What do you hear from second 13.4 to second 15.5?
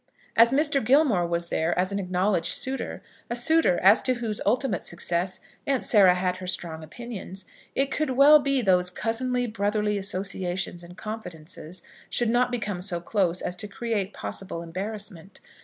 as to create possible embarrassment.